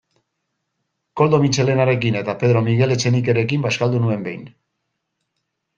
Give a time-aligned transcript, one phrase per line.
[1.21, 4.51] Koldo Mitxelenarekin eta Pedro Miguel Etxenikerekin bazkaldu nuen behin.